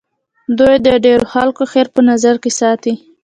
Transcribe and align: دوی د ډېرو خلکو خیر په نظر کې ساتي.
دوی 0.57 0.75
د 0.85 0.87
ډېرو 1.05 1.25
خلکو 1.33 1.61
خیر 1.71 1.87
په 1.95 2.01
نظر 2.09 2.35
کې 2.43 2.51
ساتي. 2.59 2.93